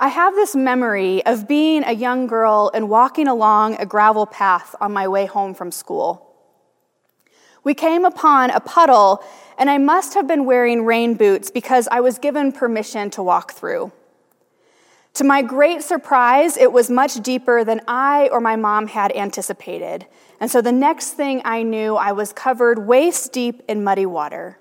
[0.00, 4.76] I have this memory of being a young girl and walking along a gravel path
[4.80, 6.24] on my way home from school.
[7.64, 9.24] We came upon a puddle,
[9.58, 13.52] and I must have been wearing rain boots because I was given permission to walk
[13.52, 13.90] through.
[15.14, 20.06] To my great surprise, it was much deeper than I or my mom had anticipated.
[20.38, 24.58] And so the next thing I knew, I was covered waist deep in muddy water.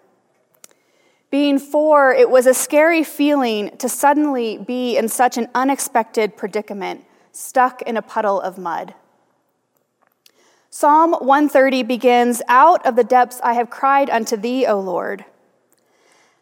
[1.29, 7.03] Being four, it was a scary feeling to suddenly be in such an unexpected predicament,
[7.33, 8.93] stuck in a puddle of mud.
[10.69, 15.25] Psalm 130 begins Out of the depths I have cried unto thee, O Lord.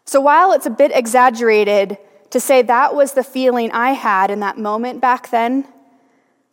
[0.04, 1.98] So while it's a bit exaggerated
[2.30, 5.66] to say that was the feeling I had in that moment back then,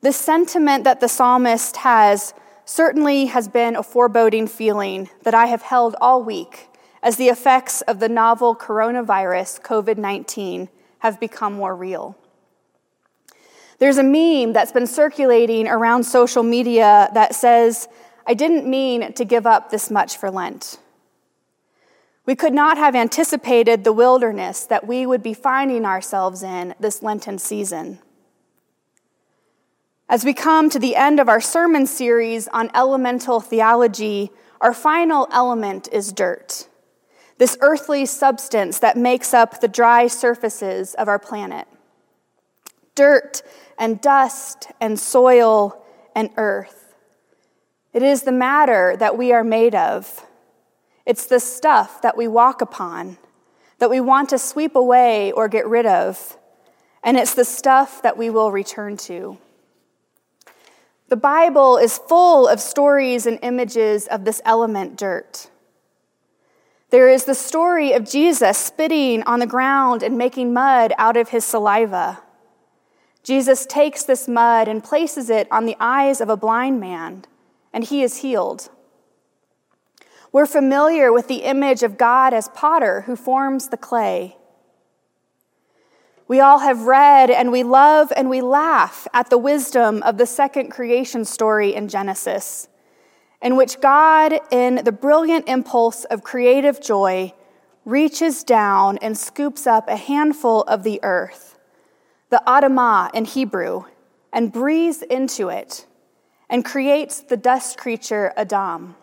[0.02, 2.34] the sentiment that the psalmist has
[2.66, 6.70] certainly has been a foreboding feeling that I have held all week
[7.04, 12.18] as the effects of the novel coronavirus, COVID 19, have become more real.
[13.78, 17.90] There's a meme that's been circulating around social media that says,
[18.26, 20.80] I didn't mean to give up this much for Lent.
[22.26, 27.04] We could not have anticipated the wilderness that we would be finding ourselves in this
[27.04, 28.00] Lenten season.
[30.08, 34.32] As we come to the end of our sermon series on elemental theology,
[34.62, 36.70] our final element is dirt
[37.38, 41.68] this earthly substance that makes up the dry surfaces of our planet.
[42.96, 43.42] Dirt
[43.78, 45.84] and dust and soil
[46.16, 46.96] and earth.
[47.92, 50.26] It is the matter that we are made of.
[51.06, 53.18] It's the stuff that we walk upon,
[53.80, 56.38] that we want to sweep away or get rid of,
[57.04, 59.38] and it's the stuff that we will return to.
[61.10, 65.50] The Bible is full of stories and images of this element, dirt.
[66.94, 71.30] There is the story of Jesus spitting on the ground and making mud out of
[71.30, 72.22] his saliva.
[73.24, 77.26] Jesus takes this mud and places it on the eyes of a blind man,
[77.74, 78.70] and he is healed.
[80.32, 84.38] We're familiar with the image of God as potter who forms the clay.
[86.28, 90.28] We all have read and we love and we laugh at the wisdom of the
[90.28, 92.68] second creation story in Genesis
[93.44, 97.34] in which God, in the brilliant impulse of creative joy,
[97.84, 101.60] reaches down and scoops up a handful of the earth,
[102.30, 103.84] the Adamah in Hebrew,
[104.32, 105.86] and breathes into it
[106.50, 108.96] and creates the dust creature Adam.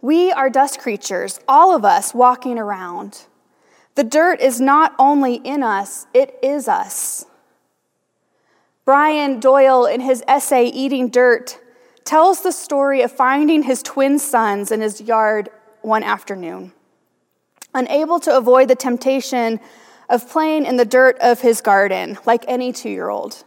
[0.00, 3.26] We are dust creatures, all of us walking around.
[3.96, 7.26] The dirt is not only in us, it is us.
[8.84, 11.58] Brian Doyle, in his essay Eating Dirt,
[12.08, 15.50] tells the story of finding his twin sons in his yard
[15.82, 16.72] one afternoon.
[17.74, 19.60] Unable to avoid the temptation
[20.08, 23.44] of playing in the dirt of his garden, like any two year old.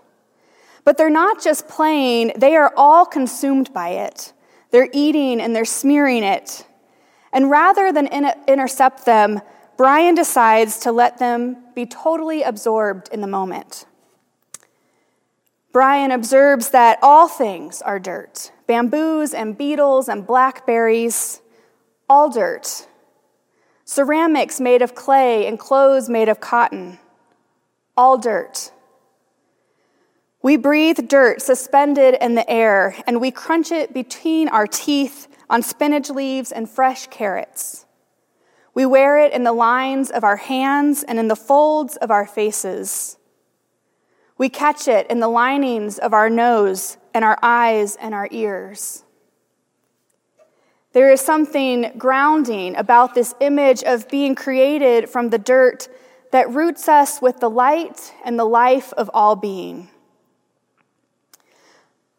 [0.86, 4.32] But they're not just playing, they are all consumed by it.
[4.70, 6.64] They're eating and they're smearing it.
[7.34, 8.10] And rather than
[8.48, 9.42] intercept them,
[9.76, 13.88] Brian decides to let them be totally absorbed in the moment.
[15.72, 21.42] Brian observes that all things are dirt bamboos and beetles and blackberries,
[22.10, 22.88] all dirt.
[23.84, 26.98] Ceramics made of clay and clothes made of cotton,
[27.98, 28.72] all dirt.
[30.42, 35.62] We breathe dirt suspended in the air, and we crunch it between our teeth on
[35.62, 37.86] spinach leaves and fresh carrots.
[38.74, 42.26] We wear it in the lines of our hands and in the folds of our
[42.26, 43.18] faces.
[44.42, 49.04] We catch it in the linings of our nose and our eyes and our ears.
[50.94, 55.88] There is something grounding about this image of being created from the dirt
[56.32, 59.92] that roots us with the light and the life of all being.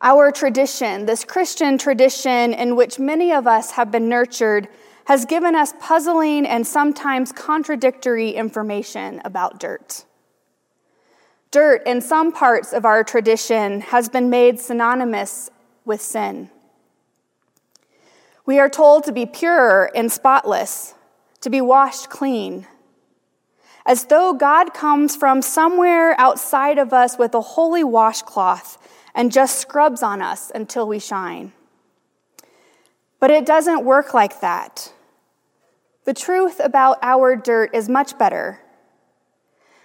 [0.00, 4.68] Our tradition, this Christian tradition in which many of us have been nurtured,
[5.06, 10.04] has given us puzzling and sometimes contradictory information about dirt.
[11.52, 15.50] Dirt in some parts of our tradition has been made synonymous
[15.84, 16.50] with sin.
[18.46, 20.94] We are told to be pure and spotless,
[21.42, 22.66] to be washed clean,
[23.84, 28.78] as though God comes from somewhere outside of us with a holy washcloth
[29.14, 31.52] and just scrubs on us until we shine.
[33.20, 34.90] But it doesn't work like that.
[36.04, 38.61] The truth about our dirt is much better.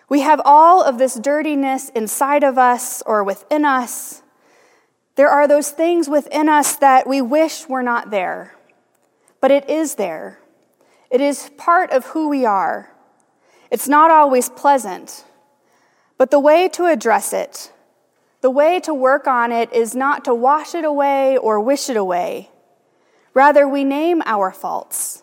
[0.09, 4.21] We have all of this dirtiness inside of us or within us.
[5.15, 8.55] There are those things within us that we wish were not there,
[9.41, 10.39] but it is there.
[11.09, 12.91] It is part of who we are.
[13.69, 15.25] It's not always pleasant,
[16.17, 17.71] But the way to address it,
[18.41, 21.97] the way to work on it, is not to wash it away or wish it
[21.97, 22.49] away.
[23.35, 25.21] Rather, we name our faults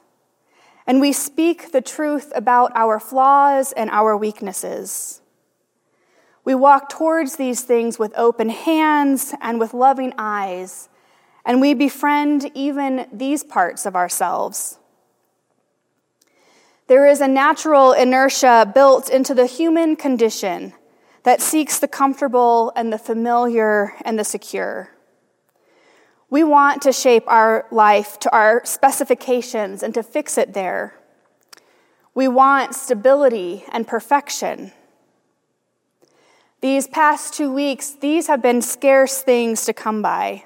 [0.86, 5.20] and we speak the truth about our flaws and our weaknesses.
[6.44, 10.88] We walk towards these things with open hands and with loving eyes,
[11.44, 14.78] and we befriend even these parts of ourselves.
[16.86, 20.74] There is a natural inertia built into the human condition
[21.22, 24.93] that seeks the comfortable and the familiar and the secure.
[26.30, 30.94] We want to shape our life to our specifications and to fix it there.
[32.14, 34.72] We want stability and perfection.
[36.60, 40.44] These past two weeks, these have been scarce things to come by.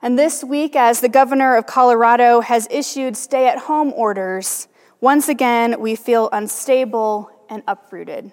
[0.00, 4.66] And this week, as the governor of Colorado has issued stay at home orders,
[5.00, 8.32] once again we feel unstable and uprooted.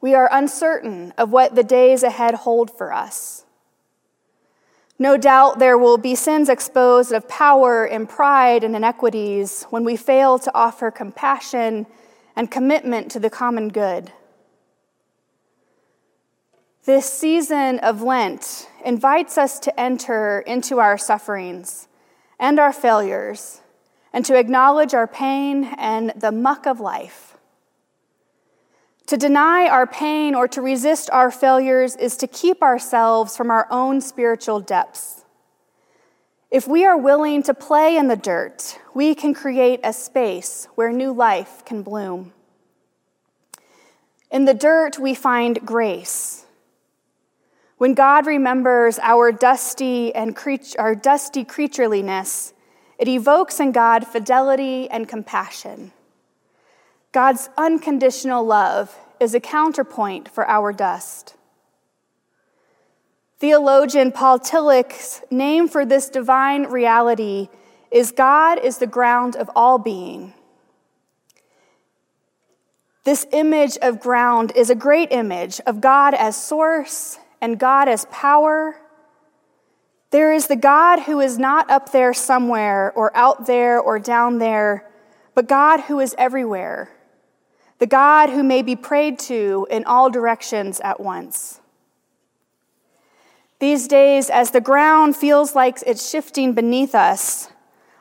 [0.00, 3.44] We are uncertain of what the days ahead hold for us.
[4.98, 9.96] No doubt there will be sins exposed of power and pride and inequities when we
[9.96, 11.86] fail to offer compassion
[12.34, 14.12] and commitment to the common good.
[16.84, 21.86] This season of Lent invites us to enter into our sufferings
[22.40, 23.60] and our failures
[24.12, 27.37] and to acknowledge our pain and the muck of life.
[29.08, 33.66] To deny our pain or to resist our failures is to keep ourselves from our
[33.70, 35.24] own spiritual depths.
[36.50, 40.92] If we are willing to play in the dirt, we can create a space where
[40.92, 42.34] new life can bloom.
[44.30, 46.44] In the dirt, we find grace.
[47.78, 50.36] When God remembers our dusty and
[50.78, 52.52] our dusty creatureliness,
[52.98, 55.92] it evokes in God fidelity and compassion.
[57.12, 61.34] God's unconditional love is a counterpoint for our dust.
[63.38, 67.48] Theologian Paul Tillich's name for this divine reality
[67.90, 70.34] is God is the ground of all being.
[73.04, 78.04] This image of ground is a great image of God as source and God as
[78.10, 78.76] power.
[80.10, 84.38] There is the God who is not up there somewhere or out there or down
[84.38, 84.90] there,
[85.34, 86.90] but God who is everywhere
[87.78, 91.60] the God who may be prayed to in all directions at once.
[93.60, 97.50] These days, as the ground feels like it's shifting beneath us,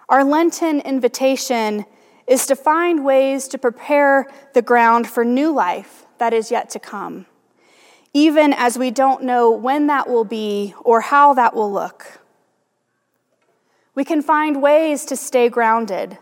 [0.10, 1.86] our Lenten invitation
[2.28, 6.80] is to find ways to prepare the ground for new life that is yet to
[6.80, 7.26] come,
[8.14, 12.20] even as we don't know when that will be or how that will look.
[13.96, 16.20] We can find ways to stay grounded,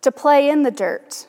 [0.00, 1.26] to play in the dirt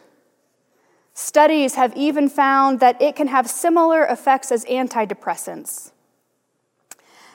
[1.18, 5.92] Studies have even found that it can have similar effects as antidepressants.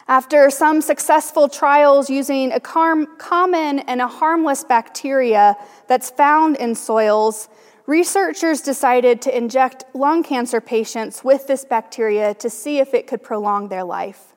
[0.07, 5.57] After some successful trials using a common and a harmless bacteria
[5.89, 7.49] that's found in soils,
[7.87, 13.23] researchers decided to inject lung cancer patients with this bacteria to see if it could
[13.23, 14.35] prolong their life.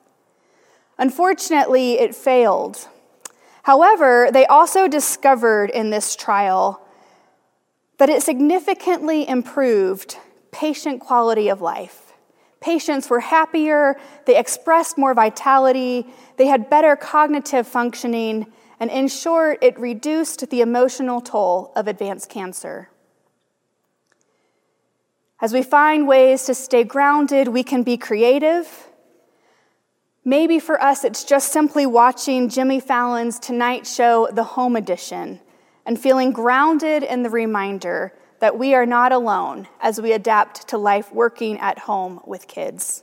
[0.96, 2.88] Unfortunately, it failed.
[3.64, 6.80] However, they also discovered in this trial
[7.98, 10.16] that it significantly improved
[10.50, 12.12] patient quality of life.
[12.60, 18.46] Patients were happier, they expressed more vitality, they had better cognitive functioning,
[18.80, 22.88] and in short, it reduced the emotional toll of advanced cancer.
[25.40, 28.88] As we find ways to stay grounded, we can be creative.
[30.24, 35.40] Maybe for us, it's just simply watching Jimmy Fallon's Tonight Show, the Home Edition,
[35.86, 40.78] and feeling grounded in the reminder that we are not alone as we adapt to
[40.78, 43.02] life working at home with kids.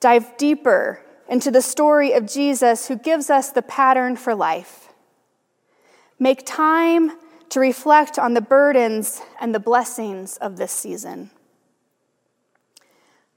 [0.00, 4.92] Dive deeper into the story of Jesus who gives us the pattern for life.
[6.18, 7.12] Make time
[7.50, 11.30] to reflect on the burdens and the blessings of this season.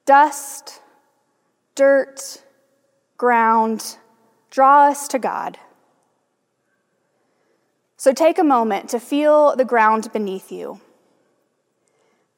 [0.05, 0.81] Dust,
[1.75, 2.43] dirt,
[3.17, 3.97] ground
[4.49, 5.57] draw us to God.
[8.01, 10.81] So take a moment to feel the ground beneath you.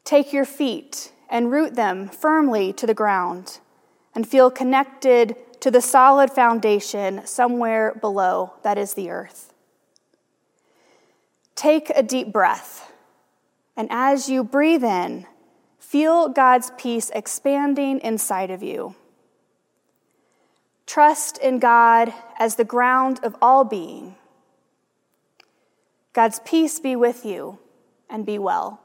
[0.04, 3.60] Take your feet and root them firmly to the ground
[4.14, 9.54] and feel connected to the solid foundation somewhere below that is the earth.
[11.56, 12.92] Take a deep breath,
[13.78, 15.28] and as you breathe in,
[15.80, 18.96] feel God's peace expanding inside of you.
[20.86, 24.18] Trust in God as the ground of all being
[26.14, 27.58] God's peace be with you
[28.08, 28.83] and be well.